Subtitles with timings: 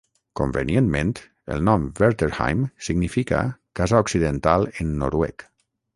[0.39, 1.11] Convenientment,
[1.57, 3.43] el nom "Verterheim" significa
[3.81, 5.51] "casa occidental" en noruec.